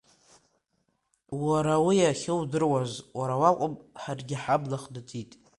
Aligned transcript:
Уара 1.45 1.75
уи 1.85 1.97
ахьудыруаз, 2.11 2.93
уара 3.17 3.35
уакәым, 3.41 3.73
ҳаргьы 4.01 4.37
ҳабла 4.43 4.77
хнатит. 4.83 5.31